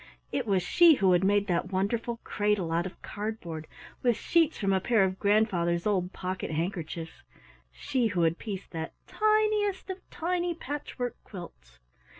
[0.31, 3.67] It was she who had made that wonderful cradle out of cardboard,
[4.01, 7.21] with sheets from a pair of grandfather's old pocket handkerchiefs,
[7.71, 11.77] she who had pieced that tiniest of tiny patchwork quilts!